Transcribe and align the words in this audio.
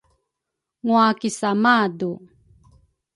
Ngwa 0.85 1.07
kisia 1.19 1.49
madu 1.63 2.11